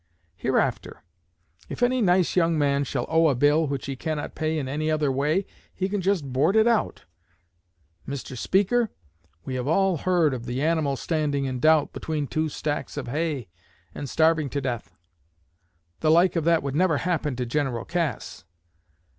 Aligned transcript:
Hereafter 0.35 1.03
if 1.69 1.83
any 1.83 2.01
nice 2.01 2.35
young 2.35 2.57
man 2.57 2.85
shall 2.85 3.05
owe 3.07 3.27
a 3.27 3.35
bill 3.35 3.67
which 3.67 3.85
he 3.85 3.95
cannot 3.95 4.33
pay 4.33 4.57
in 4.57 4.67
any 4.67 4.89
other 4.89 5.11
way 5.11 5.45
he 5.75 5.87
can 5.89 6.01
just 6.01 6.33
board 6.33 6.55
it 6.55 6.65
out. 6.65 7.05
Mr. 8.07 8.35
Speaker, 8.35 8.89
we 9.45 9.53
have 9.53 9.67
all 9.67 9.97
heard 9.97 10.33
of 10.33 10.47
the 10.47 10.59
animal 10.59 10.95
standing 10.95 11.45
in 11.45 11.59
doubt 11.59 11.93
between 11.93 12.25
two 12.25 12.49
stacks 12.49 12.97
of 12.97 13.09
hay 13.09 13.47
and 13.93 14.09
starving 14.09 14.49
to 14.49 14.59
death. 14.59 14.95
The 15.99 16.09
like 16.09 16.35
of 16.35 16.45
that 16.45 16.63
would 16.63 16.73
never 16.75 16.97
happen 16.97 17.35
to 17.35 17.45
General 17.45 17.85
Cass. 17.85 18.43